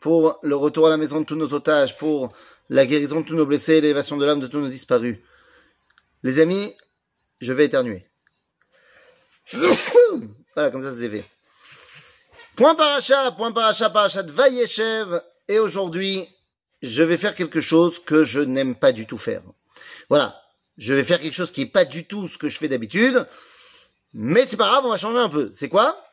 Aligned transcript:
pour 0.00 0.38
le 0.42 0.56
retour 0.56 0.86
à 0.86 0.90
la 0.90 0.96
maison 0.96 1.20
de 1.20 1.26
tous 1.26 1.36
nos 1.36 1.54
otages, 1.54 1.96
pour 1.96 2.32
la 2.68 2.84
guérison 2.84 3.20
de 3.20 3.26
tous 3.26 3.36
nos 3.36 3.46
blessés, 3.46 3.80
l'élévation 3.80 4.16
de 4.16 4.24
l'âme 4.24 4.40
de 4.40 4.46
tous 4.46 4.58
nos 4.58 4.68
disparus. 4.68 5.18
Les 6.22 6.40
amis, 6.40 6.74
je 7.40 7.52
vais 7.52 7.66
éternuer. 7.66 8.06
voilà, 10.54 10.70
comme 10.70 10.82
ça 10.82 10.92
c'est 10.98 11.08
fait. 11.08 11.24
Point 12.56 12.74
paracha, 12.74 13.32
point 13.32 13.52
paracha, 13.52 13.90
paracha 13.90 14.22
de 14.22 14.32
Vayeshev. 14.32 15.20
Et 15.48 15.58
aujourd'hui, 15.58 16.26
je 16.82 17.02
vais 17.02 17.18
faire 17.18 17.34
quelque 17.34 17.60
chose 17.60 18.02
que 18.04 18.24
je 18.24 18.40
n'aime 18.40 18.74
pas 18.74 18.92
du 18.92 19.06
tout 19.06 19.18
faire. 19.18 19.42
Voilà. 20.08 20.40
Je 20.76 20.92
vais 20.92 21.04
faire 21.04 21.20
quelque 21.20 21.34
chose 21.34 21.52
qui 21.52 21.62
est 21.62 21.66
pas 21.66 21.84
du 21.84 22.04
tout 22.04 22.26
ce 22.26 22.38
que 22.38 22.48
je 22.48 22.58
fais 22.58 22.68
d'habitude. 22.68 23.26
Mais 24.12 24.46
c'est 24.48 24.56
pas 24.56 24.68
grave, 24.68 24.84
on 24.86 24.90
va 24.90 24.96
changer 24.96 25.18
un 25.18 25.28
peu. 25.28 25.50
C'est 25.52 25.68
quoi? 25.68 26.04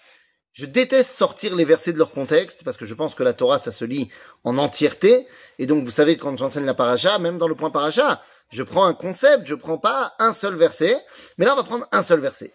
Je 0.54 0.66
déteste 0.66 1.12
sortir 1.12 1.56
les 1.56 1.64
versets 1.64 1.94
de 1.94 1.98
leur 1.98 2.12
contexte 2.12 2.64
parce 2.66 2.76
que 2.76 2.86
je 2.86 2.94
pense 2.94 3.16
que 3.16 3.24
la 3.24 3.32
Torah 3.32 3.60
ça 3.60 3.72
se 3.72 3.86
lit 3.86 4.10
en 4.44 4.58
entièreté 4.58 5.26
et 5.60 5.66
donc 5.66 5.86
vous 5.86 5.92
savez 5.92 6.18
quand 6.18 6.38
j'enseigne 6.38 6.66
la 6.66 6.74
paracha, 6.74 7.20
même 7.20 7.38
dans 7.38 7.48
le 7.48 7.56
point 7.56 7.70
paracha, 7.70 8.22
je 8.52 8.62
prends 8.62 8.86
un 8.86 8.94
concept, 8.94 9.48
je 9.48 9.56
prends 9.56 9.78
pas 9.78 10.14
un 10.20 10.34
seul 10.34 10.56
verset, 10.56 10.98
mais 11.38 11.46
là 11.46 11.54
on 11.54 11.56
va 11.56 11.64
prendre 11.64 11.88
un 11.94 12.04
seul 12.04 12.20
verset. 12.20 12.52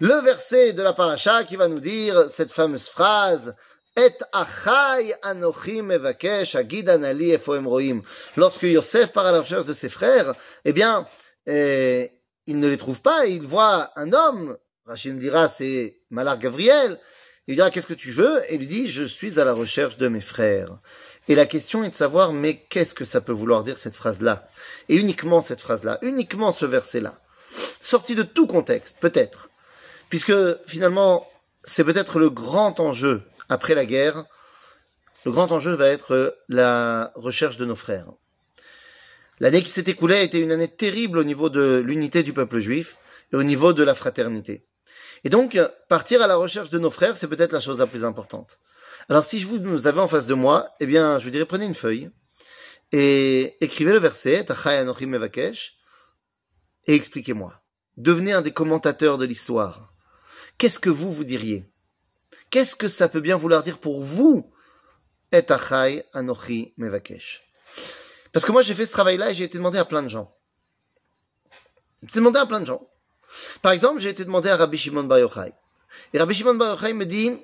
Le 0.00 0.20
verset 0.22 0.74
de 0.74 0.82
la 0.82 0.92
paracha 0.92 1.44
qui 1.44 1.56
va 1.56 1.68
nous 1.68 1.80
dire 1.80 2.28
cette 2.30 2.52
fameuse 2.52 2.88
phrase 2.88 3.54
Et 3.96 4.12
achai 4.32 5.14
anochim 5.22 5.90
evakesh 5.90 6.56
anali 6.56 7.36
roim. 7.36 8.02
Lorsque 8.36 8.62
Yosef 8.62 9.12
part 9.12 9.26
à 9.26 9.32
la 9.32 9.40
recherche 9.40 9.66
de 9.66 9.72
ses 9.72 9.88
frères, 9.88 10.34
eh 10.64 10.72
bien, 10.72 11.06
eh, 11.46 12.10
il 12.46 12.58
ne 12.58 12.68
les 12.68 12.76
trouve 12.76 13.00
pas, 13.00 13.26
il 13.26 13.42
voit 13.42 13.92
un 13.96 14.12
homme, 14.12 14.56
Rachid 14.86 15.18
dira 15.18 15.48
c'est 15.48 16.00
Malar 16.10 16.38
Gabriel, 16.38 16.98
il 17.50 17.54
lui 17.54 17.56
dira 17.56 17.72
qu'est-ce 17.72 17.88
que 17.88 17.94
tu 17.94 18.12
veux? 18.12 18.40
Et 18.48 18.54
il 18.54 18.58
lui 18.60 18.68
dit 18.68 18.88
je 18.88 19.02
suis 19.02 19.40
à 19.40 19.44
la 19.44 19.52
recherche 19.52 19.98
de 19.98 20.06
mes 20.06 20.20
frères. 20.20 20.78
Et 21.26 21.34
la 21.34 21.46
question 21.46 21.82
est 21.82 21.90
de 21.90 21.96
savoir 21.96 22.32
mais 22.32 22.54
qu'est-ce 22.54 22.94
que 22.94 23.04
ça 23.04 23.20
peut 23.20 23.32
vouloir 23.32 23.64
dire 23.64 23.76
cette 23.76 23.96
phrase-là? 23.96 24.48
Et 24.88 24.94
uniquement 24.94 25.42
cette 25.42 25.60
phrase-là, 25.60 25.98
uniquement 26.02 26.52
ce 26.52 26.64
verset-là. 26.64 27.18
Sorti 27.80 28.14
de 28.14 28.22
tout 28.22 28.46
contexte, 28.46 28.98
peut-être. 29.00 29.50
Puisque 30.10 30.32
finalement, 30.68 31.28
c'est 31.64 31.82
peut-être 31.82 32.20
le 32.20 32.30
grand 32.30 32.78
enjeu 32.78 33.22
après 33.48 33.74
la 33.74 33.84
guerre. 33.84 34.26
Le 35.24 35.32
grand 35.32 35.50
enjeu 35.50 35.72
va 35.72 35.88
être 35.88 36.38
la 36.48 37.10
recherche 37.16 37.56
de 37.56 37.64
nos 37.64 37.74
frères. 37.74 38.12
L'année 39.40 39.64
qui 39.64 39.70
s'est 39.70 39.90
écoulée 39.90 40.18
a 40.18 40.22
été 40.22 40.38
une 40.38 40.52
année 40.52 40.68
terrible 40.68 41.18
au 41.18 41.24
niveau 41.24 41.50
de 41.50 41.82
l'unité 41.84 42.22
du 42.22 42.32
peuple 42.32 42.58
juif 42.58 42.96
et 43.32 43.36
au 43.36 43.42
niveau 43.42 43.72
de 43.72 43.82
la 43.82 43.96
fraternité. 43.96 44.62
Et 45.24 45.28
donc, 45.28 45.58
partir 45.88 46.22
à 46.22 46.26
la 46.26 46.36
recherche 46.36 46.70
de 46.70 46.78
nos 46.78 46.90
frères, 46.90 47.16
c'est 47.16 47.28
peut-être 47.28 47.52
la 47.52 47.60
chose 47.60 47.78
la 47.78 47.86
plus 47.86 48.04
importante. 48.04 48.58
Alors, 49.08 49.24
si 49.24 49.38
je 49.38 49.46
vous 49.46 49.58
nous 49.58 49.86
avez 49.86 50.00
en 50.00 50.08
face 50.08 50.26
de 50.26 50.34
moi, 50.34 50.70
eh 50.80 50.86
bien, 50.86 51.18
je 51.18 51.24
vous 51.24 51.30
dirais, 51.30 51.46
prenez 51.46 51.66
une 51.66 51.74
feuille 51.74 52.10
et 52.92 53.56
écrivez 53.64 53.92
le 53.92 53.98
verset, 53.98 54.44
et 56.86 56.94
expliquez-moi. 56.94 57.62
Devenez 57.96 58.32
un 58.32 58.42
des 58.42 58.52
commentateurs 58.52 59.18
de 59.18 59.24
l'histoire. 59.24 59.92
Qu'est-ce 60.58 60.78
que 60.78 60.90
vous, 60.90 61.12
vous 61.12 61.24
diriez? 61.24 61.70
Qu'est-ce 62.50 62.74
que 62.74 62.88
ça 62.88 63.08
peut 63.08 63.20
bien 63.20 63.36
vouloir 63.36 63.62
dire 63.62 63.78
pour 63.78 64.02
vous 64.02 64.50
anochi. 66.12 66.74
Parce 68.32 68.44
que 68.44 68.52
moi, 68.52 68.62
j'ai 68.62 68.74
fait 68.74 68.86
ce 68.86 68.92
travail-là 68.92 69.30
et 69.30 69.34
j'ai 69.34 69.44
été 69.44 69.58
demandé 69.58 69.78
à 69.78 69.84
plein 69.84 70.02
de 70.02 70.08
gens. 70.08 70.36
J'ai 72.02 72.08
été 72.08 72.18
demandé 72.18 72.38
à 72.38 72.46
plein 72.46 72.60
de 72.60 72.66
gens. 72.66 72.88
Par 73.62 73.72
exemple, 73.72 74.00
j'ai 74.00 74.08
été 74.08 74.24
demandé 74.24 74.48
à 74.48 74.56
Rabbi 74.56 74.76
Shimon 74.76 75.04
Bar 75.04 75.18
Yochai. 75.18 75.52
Et 76.12 76.18
Rabbi 76.18 76.34
Shimon 76.34 76.54
Bar 76.54 76.74
Yochai 76.74 76.92
me 76.92 77.06
dit 77.06 77.36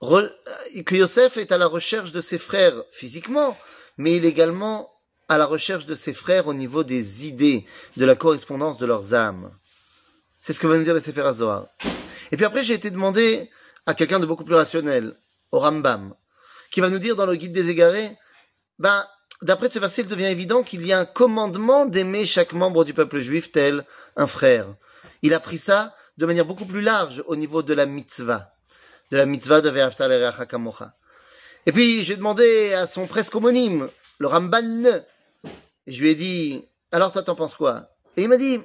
que 0.00 0.94
Yosef 0.94 1.36
est 1.36 1.52
à 1.52 1.58
la 1.58 1.66
recherche 1.66 2.12
de 2.12 2.20
ses 2.20 2.38
frères 2.38 2.84
physiquement, 2.92 3.56
mais 3.96 4.16
il 4.16 4.24
est 4.24 4.28
également 4.28 4.90
à 5.28 5.36
la 5.38 5.46
recherche 5.46 5.86
de 5.86 5.94
ses 5.94 6.14
frères 6.14 6.46
au 6.46 6.54
niveau 6.54 6.84
des 6.84 7.26
idées, 7.26 7.66
de 7.96 8.04
la 8.04 8.14
correspondance 8.14 8.78
de 8.78 8.86
leurs 8.86 9.12
âmes. 9.12 9.50
C'est 10.40 10.52
ce 10.52 10.60
que 10.60 10.66
va 10.66 10.78
nous 10.78 10.84
dire 10.84 10.94
le 10.94 11.00
Sefer 11.00 11.30
Zohar. 11.34 11.66
Et 12.32 12.36
puis 12.36 12.44
après, 12.44 12.64
j'ai 12.64 12.74
été 12.74 12.90
demandé 12.90 13.50
à 13.86 13.94
quelqu'un 13.94 14.20
de 14.20 14.26
beaucoup 14.26 14.44
plus 14.44 14.54
rationnel, 14.54 15.16
au 15.52 15.58
Rambam, 15.58 16.14
qui 16.70 16.80
va 16.80 16.90
nous 16.90 16.98
dire 16.98 17.16
dans 17.16 17.26
le 17.26 17.34
guide 17.36 17.52
des 17.52 17.70
égarés, 17.70 18.16
ben, 18.78 19.04
d'après 19.42 19.68
ce 19.68 19.78
verset, 19.78 20.02
il 20.02 20.08
devient 20.08 20.26
évident 20.26 20.62
qu'il 20.62 20.86
y 20.86 20.92
a 20.92 20.98
un 20.98 21.04
commandement 21.06 21.86
d'aimer 21.86 22.26
chaque 22.26 22.52
membre 22.52 22.84
du 22.84 22.94
peuple 22.94 23.18
juif 23.18 23.50
tel 23.52 23.84
un 24.16 24.26
frère. 24.26 24.66
Il 25.22 25.34
a 25.34 25.40
pris 25.40 25.58
ça 25.58 25.94
de 26.16 26.26
manière 26.26 26.44
beaucoup 26.44 26.64
plus 26.64 26.80
large 26.80 27.22
au 27.26 27.36
niveau 27.36 27.62
de 27.62 27.74
la 27.74 27.86
mitzvah, 27.86 28.52
de 29.10 29.16
la 29.16 29.26
mitzvah 29.26 29.60
de 29.60 29.68
Ve'aftal 29.68 30.32
Kamocha. 30.48 30.94
Et 31.66 31.72
puis 31.72 32.04
j'ai 32.04 32.16
demandé 32.16 32.72
à 32.74 32.86
son 32.86 33.06
presque 33.06 33.34
homonyme, 33.34 33.88
le 34.18 34.26
Ramban, 34.26 34.84
et 35.86 35.92
je 35.92 36.00
lui 36.00 36.10
ai 36.10 36.14
dit, 36.14 36.66
alors 36.92 37.12
toi 37.12 37.22
t'en 37.22 37.34
penses 37.34 37.54
quoi? 37.54 37.88
Et 38.16 38.22
il 38.22 38.28
m'a 38.28 38.36
dit, 38.36 38.60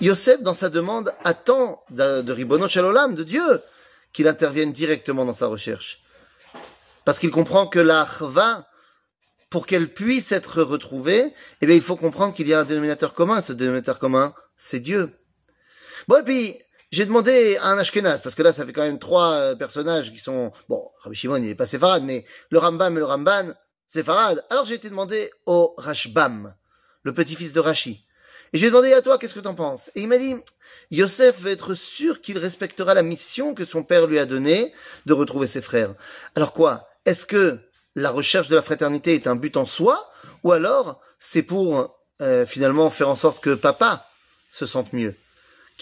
Yosef 0.00 0.42
dans 0.42 0.54
sa 0.54 0.70
demande 0.70 1.12
attend 1.24 1.82
de, 1.90 2.22
de 2.22 2.32
Ribono 2.32 2.68
Shalolam, 2.68 3.14
de 3.14 3.24
Dieu, 3.24 3.62
qu'il 4.12 4.28
intervienne 4.28 4.72
directement 4.72 5.24
dans 5.24 5.34
sa 5.34 5.46
recherche. 5.46 6.02
Parce 7.04 7.18
qu'il 7.18 7.30
comprend 7.30 7.66
que 7.66 7.78
la 7.78 8.08
pour 9.50 9.66
qu'elle 9.66 9.92
puisse 9.92 10.32
être 10.32 10.62
retrouvée, 10.62 11.34
eh 11.60 11.66
bien, 11.66 11.76
il 11.76 11.82
faut 11.82 11.96
comprendre 11.96 12.32
qu'il 12.32 12.48
y 12.48 12.54
a 12.54 12.60
un 12.60 12.64
dénominateur 12.64 13.12
commun. 13.12 13.42
Ce 13.42 13.52
dénominateur 13.52 13.98
commun, 13.98 14.34
c'est 14.56 14.80
Dieu. 14.80 15.12
Bon, 16.08 16.18
et 16.18 16.22
puis, 16.22 16.58
j'ai 16.90 17.06
demandé 17.06 17.56
à 17.58 17.68
un 17.68 17.78
Ashkenaz, 17.78 18.20
parce 18.22 18.34
que 18.34 18.42
là, 18.42 18.52
ça 18.52 18.66
fait 18.66 18.72
quand 18.72 18.82
même 18.82 18.98
trois 18.98 19.32
euh, 19.32 19.54
personnages 19.54 20.12
qui 20.12 20.18
sont, 20.18 20.52
bon, 20.68 20.90
Rabbi 21.02 21.16
Shimon, 21.16 21.36
il 21.36 21.44
n'est 21.44 21.54
pas 21.54 21.66
séfarade, 21.66 22.02
mais 22.04 22.24
le 22.50 22.58
Rambam 22.58 22.94
et 22.96 22.98
le 22.98 23.04
Ramban, 23.04 23.54
séfarade. 23.88 24.44
Alors, 24.50 24.66
j'ai 24.66 24.74
été 24.74 24.90
demandé 24.90 25.30
au 25.46 25.74
Rashbam, 25.78 26.54
le 27.02 27.14
petit-fils 27.14 27.52
de 27.52 27.60
Rashi. 27.60 28.04
Et 28.52 28.58
j'ai 28.58 28.66
demandé 28.66 28.92
à 28.92 29.00
toi, 29.00 29.16
qu'est-ce 29.16 29.34
que 29.34 29.40
t'en 29.40 29.54
penses? 29.54 29.90
Et 29.94 30.02
il 30.02 30.08
m'a 30.08 30.18
dit, 30.18 30.34
Yosef 30.90 31.40
veut 31.40 31.52
être 31.52 31.74
sûr 31.74 32.20
qu'il 32.20 32.36
respectera 32.36 32.92
la 32.92 33.02
mission 33.02 33.54
que 33.54 33.64
son 33.64 33.82
père 33.82 34.06
lui 34.06 34.18
a 34.18 34.26
donnée 34.26 34.74
de 35.06 35.14
retrouver 35.14 35.46
ses 35.46 35.62
frères. 35.62 35.94
Alors 36.34 36.52
quoi? 36.52 36.86
Est-ce 37.06 37.24
que 37.24 37.60
la 37.94 38.10
recherche 38.10 38.48
de 38.48 38.56
la 38.56 38.62
fraternité 38.62 39.14
est 39.14 39.26
un 39.26 39.36
but 39.36 39.56
en 39.56 39.64
soi, 39.64 40.10
ou 40.44 40.52
alors 40.52 41.00
c'est 41.18 41.42
pour 41.42 41.96
euh, 42.20 42.44
finalement 42.44 42.90
faire 42.90 43.08
en 43.08 43.16
sorte 43.16 43.42
que 43.42 43.54
papa 43.54 44.06
se 44.50 44.66
sente 44.66 44.92
mieux? 44.92 45.16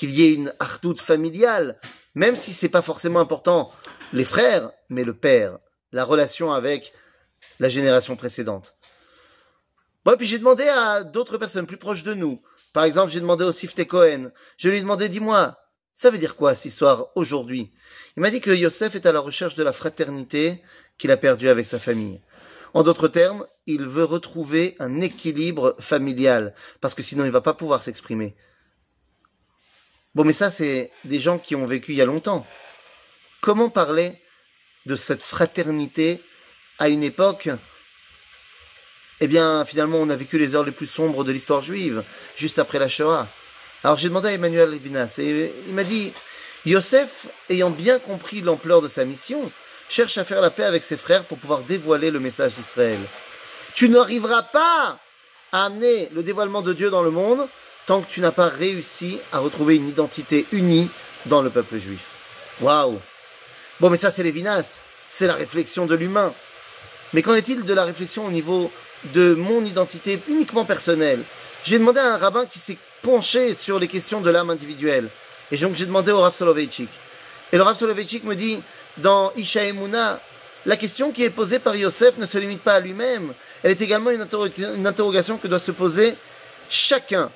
Qu'il 0.01 0.13
y 0.13 0.25
ait 0.25 0.33
une 0.33 0.55
hardoute 0.59 1.03
familiale, 1.03 1.79
même 2.15 2.35
si 2.35 2.55
c'est 2.55 2.71
pas 2.71 2.81
forcément 2.81 3.21
important 3.21 3.71
les 4.15 4.25
frères, 4.25 4.71
mais 4.89 5.05
le 5.05 5.13
père, 5.13 5.59
la 5.93 6.05
relation 6.05 6.53
avec 6.53 6.95
la 7.59 7.69
génération 7.69 8.17
précédente. 8.17 8.77
Bon, 10.07 10.17
puis 10.17 10.27
j'ai 10.27 10.39
demandé 10.39 10.67
à 10.67 11.05
d'autres 11.05 11.37
personnes 11.37 11.67
plus 11.67 11.77
proches 11.77 12.03
de 12.03 12.15
nous. 12.15 12.41
Par 12.73 12.85
exemple, 12.85 13.13
j'ai 13.13 13.21
demandé 13.21 13.45
au 13.45 13.53
Sifte 13.53 13.87
Cohen. 13.87 14.31
Je 14.57 14.71
lui 14.71 14.79
ai 14.79 14.81
demandé, 14.81 15.11
dis-moi, 15.11 15.59
ça 15.95 16.09
veut 16.09 16.17
dire 16.17 16.35
quoi 16.35 16.55
cette 16.55 16.73
histoire 16.73 17.09
aujourd'hui? 17.15 17.71
Il 18.17 18.23
m'a 18.23 18.31
dit 18.31 18.41
que 18.41 18.51
Yosef 18.51 18.95
est 18.95 19.05
à 19.05 19.13
la 19.13 19.21
recherche 19.21 19.55
de 19.55 19.63
la 19.63 19.75
fraternité 19.75 20.63
qu'il 20.97 21.11
a 21.11 21.19
perdue 21.19 21.51
avec 21.51 21.67
sa 21.67 21.79
famille. 21.79 22.23
En 22.73 22.83
d'autres 22.83 23.09
termes, 23.09 23.45
il 23.67 23.85
veut 23.85 24.05
retrouver 24.05 24.77
un 24.79 25.03
équilibre 25.03 25.77
familial, 25.79 26.55
parce 26.81 26.95
que 26.95 27.03
sinon 27.03 27.27
il 27.27 27.31
va 27.31 27.43
pas 27.43 27.53
pouvoir 27.53 27.83
s'exprimer. 27.83 28.35
Bon, 30.17 30.25
mais 30.25 30.33
ça, 30.33 30.51
c'est 30.51 30.91
des 31.05 31.21
gens 31.21 31.39
qui 31.39 31.55
ont 31.55 31.67
vécu 31.67 31.93
il 31.93 31.99
y 31.99 32.03
a 32.03 32.07
longtemps. 32.07 32.45
Comment 33.41 33.71
parler 33.71 34.21
de 34.87 34.97
cette 34.97 35.23
fraternité 35.23 36.21
à 36.81 36.89
une 36.89 37.05
époque 37.05 37.49
Eh 39.21 39.29
bien, 39.29 39.65
finalement, 39.65 39.99
on 39.99 40.11
a 40.11 40.17
vécu 40.17 40.37
les 40.37 40.57
heures 40.57 40.65
les 40.65 40.73
plus 40.73 40.89
sombres 40.89 41.23
de 41.23 41.31
l'histoire 41.31 41.63
juive, 41.63 42.03
juste 42.35 42.59
après 42.59 42.81
la 42.81 42.89
Shoah. 42.89 43.29
Alors 43.85 43.99
j'ai 43.99 44.09
demandé 44.09 44.29
à 44.29 44.33
Emmanuel 44.33 44.71
Levinas, 44.71 45.15
et 45.19 45.53
il 45.69 45.75
m'a 45.75 45.85
dit, 45.85 46.13
Yosef, 46.67 47.29
ayant 47.49 47.71
bien 47.71 48.01
compris 48.01 48.41
l'ampleur 48.41 48.83
de 48.83 48.89
sa 48.89 49.05
mission, 49.05 49.53
cherche 49.89 50.19
à 50.19 50.25
faire 50.25 50.41
la 50.41 50.51
paix 50.51 50.65
avec 50.65 50.83
ses 50.83 50.97
frères 50.97 51.25
pour 51.25 51.39
pouvoir 51.39 51.61
dévoiler 51.61 52.11
le 52.11 52.19
message 52.19 52.55
d'Israël. 52.55 52.99
Tu 53.75 53.89
n'arriveras 53.89 54.43
pas 54.43 54.99
à 55.53 55.67
amener 55.67 56.09
le 56.13 56.25
dévoilement 56.25 56.63
de 56.63 56.73
Dieu 56.73 56.91
dans 56.91 57.03
le 57.03 57.11
monde 57.11 57.49
tant 57.87 58.03
que 58.03 58.11
tu 58.11 58.21
n'as 58.21 58.31
pas 58.31 58.49
réussi 58.49 59.19
à 59.33 59.39
retrouver 59.39 59.77
une 59.77 59.89
identité 59.89 60.47
unie 60.53 60.91
dans 61.27 61.43
le 61.43 61.51
peuple 61.51 61.79
juif. 61.79 62.05
Waouh 62.61 63.01
Bon, 63.81 63.91
mais 63.91 63.97
ça, 63.97 64.11
c'est 64.11 64.23
Lévinas. 64.23 64.81
C'est 65.09 65.27
la 65.27 65.35
réflexion 65.35 65.87
de 65.87 65.95
l'humain. 65.95 66.35
Mais 67.13 67.23
qu'en 67.23 67.35
est-il 67.35 67.65
de 67.65 67.75
la 67.75 67.85
réflexion 67.85 68.27
au 68.27 68.31
niveau 68.31 68.71
de 69.15 69.35
mon 69.35 69.65
identité 69.65 70.21
uniquement 70.29 70.65
personnelle? 70.65 71.25
J'ai 71.65 71.79
demandé 71.79 71.99
à 71.99 72.15
un 72.15 72.17
rabbin 72.19 72.47
qui 72.47 72.59
s'est 72.59 72.79
penché 73.03 73.55
sur 73.55 73.79
les 73.79 73.89
questions 73.89 74.21
de 74.21 74.31
l'âme 74.31 74.51
individuelle. 74.51 75.09
Et 75.51 75.57
donc, 75.57 75.75
j'ai 75.75 75.87
demandé 75.87 76.13
au 76.13 76.21
Rav 76.21 76.35
Soloveitchik. 76.35 76.91
Et 77.53 77.57
le 77.57 77.63
Rav 77.63 77.77
Soloveitchik 77.77 78.25
me 78.25 78.35
dit, 78.35 78.63
dans 78.99 79.33
Isha 79.37 79.65
Emuna, 79.65 80.21
la 80.67 80.77
question 80.77 81.11
qui 81.11 81.25
est 81.25 81.31
posée 81.31 81.59
par 81.59 81.75
Yosef 81.75 82.19
ne 82.19 82.27
se 82.27 82.39
limite 82.39 82.63
pas 82.63 82.75
à 82.75 82.81
lui-même. 82.81 83.33
Elle 83.63 83.73
est 83.73 83.81
également 83.81 84.11
une 84.11 84.21
interrogation 84.87 85.39
que 85.39 85.49
doit 85.49 85.59
se 85.59 85.73
poser 85.73 86.15
chacun 86.69 87.31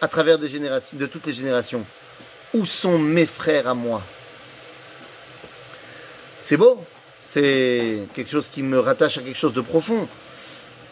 à 0.00 0.08
travers 0.08 0.38
des 0.38 0.48
générations, 0.48 0.96
de 0.96 1.06
toutes 1.06 1.26
les 1.26 1.32
générations. 1.32 1.84
Où 2.52 2.64
sont 2.64 2.98
mes 2.98 3.26
frères 3.26 3.66
à 3.66 3.74
moi? 3.74 4.02
C'est 6.42 6.56
beau, 6.56 6.84
C'est 7.34 8.06
quelque 8.14 8.30
chose 8.30 8.48
qui 8.48 8.62
me 8.62 8.78
rattache 8.78 9.18
à 9.18 9.22
quelque 9.22 9.38
chose 9.38 9.54
de 9.54 9.60
profond. 9.60 10.06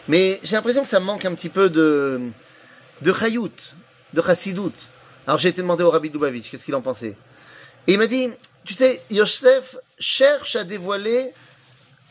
Mais 0.09 0.41
j'ai 0.43 0.57
l'impression 0.57 0.83
que 0.83 0.89
ça 0.89 0.99
manque 0.99 1.23
un 1.23 1.33
petit 1.35 1.47
peu 1.47 1.69
de, 1.69 2.19
de 3.01 3.13
chayout, 3.13 3.53
de 4.13 4.21
chassidout. 4.21 4.73
Alors 5.25 5.39
j'ai 5.39 5.49
été 5.49 5.61
demandé 5.61 5.83
au 5.83 5.89
Rabbi 5.89 6.09
Dubavitch, 6.09 6.51
qu'est-ce 6.51 6.65
qu'il 6.65 6.75
en 6.75 6.81
pensait? 6.81 7.15
Et 7.87 7.93
il 7.93 7.97
m'a 7.97 8.07
dit, 8.07 8.29
tu 8.65 8.73
sais, 8.73 9.01
Yosef 9.09 9.77
cherche 9.97 10.57
à 10.57 10.65
dévoiler 10.65 11.31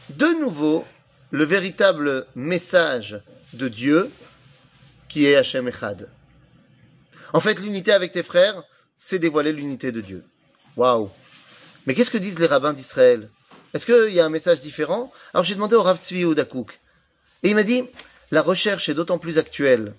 de 0.09 0.29
nouveau 0.41 0.87
le 1.31 1.45
véritable 1.45 2.27
message 2.35 3.21
de 3.53 3.69
Dieu 3.69 4.11
qui 5.09 5.27
est 5.27 5.37
Hachem 5.37 5.69
Echad. 5.69 6.09
En 7.33 7.41
fait, 7.41 7.59
l'unité 7.61 7.93
avec 7.93 8.13
tes 8.13 8.23
frères, 8.23 8.63
c'est 8.97 9.19
dévoiler 9.19 9.53
l'unité 9.53 9.93
de 9.93 10.01
Dieu. 10.01 10.25
Waouh! 10.77 11.11
Mais 11.87 11.95
qu'est-ce 11.95 12.11
que 12.11 12.19
disent 12.19 12.39
les 12.39 12.47
rabbins 12.47 12.73
d'Israël? 12.73 13.31
Est-ce 13.75 13.87
qu'il 13.87 14.15
y 14.15 14.21
a 14.21 14.27
un 14.27 14.31
message 14.31 14.61
différent? 14.61 15.13
Alors 15.33 15.45
j'ai 15.45 15.55
demandé 15.55 15.75
au 15.75 15.83
Rav 15.83 15.99
Tzvi 15.99 16.25
Oudakouk. 16.25 16.79
Et 17.43 17.51
il 17.51 17.55
m'a 17.55 17.63
dit, 17.63 17.89
la 18.31 18.43
recherche 18.43 18.89
est 18.89 18.95
d'autant 18.95 19.19
plus 19.19 19.39
actuelle 19.39 19.95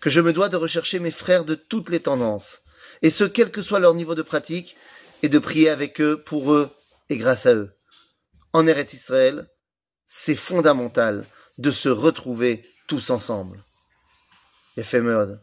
que 0.00 0.10
je 0.10 0.20
me 0.20 0.32
dois 0.32 0.48
de 0.48 0.56
rechercher 0.56 0.98
mes 0.98 1.12
frères 1.12 1.44
de 1.44 1.54
toutes 1.54 1.88
les 1.88 2.00
tendances, 2.00 2.62
et 3.02 3.10
ce, 3.10 3.22
quel 3.22 3.52
que 3.52 3.62
soit 3.62 3.78
leur 3.78 3.94
niveau 3.94 4.16
de 4.16 4.22
pratique, 4.22 4.76
et 5.22 5.28
de 5.28 5.38
prier 5.38 5.70
avec 5.70 6.00
eux, 6.00 6.20
pour 6.20 6.52
eux, 6.52 6.70
et 7.08 7.16
grâce 7.16 7.46
à 7.46 7.54
eux. 7.54 7.70
En 8.52 8.66
Eretz 8.66 8.92
Israël, 8.94 9.48
c'est 10.04 10.34
fondamental 10.34 11.24
de 11.58 11.70
se 11.70 11.88
retrouver 11.88 12.68
tous 12.88 13.10
ensemble. 13.10 13.64
mode. 14.76 15.40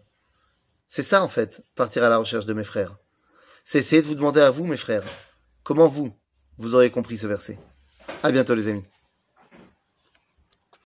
C'est 0.91 1.03
ça, 1.03 1.23
en 1.23 1.27
fait, 1.27 1.63
partir 1.75 2.03
à 2.03 2.09
la 2.09 2.17
recherche 2.17 2.47
de 2.47 2.53
mes 2.53 2.63
frères. 2.63 2.97
C'est 3.63 3.77
essayer 3.77 4.01
de 4.01 4.07
vous 4.07 4.15
demander 4.15 4.41
à 4.41 4.49
vous, 4.49 4.65
mes 4.65 4.75
frères, 4.75 5.03
comment 5.63 5.87
vous, 5.87 6.11
vous 6.57 6.73
aurez 6.73 6.89
compris 6.89 7.19
ce 7.19 7.27
verset. 7.27 7.59
À 8.23 8.31
bientôt, 8.31 8.55
les 8.55 8.69
amis. 8.69 8.83